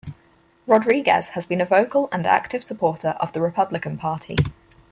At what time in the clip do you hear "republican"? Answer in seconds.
3.41-3.99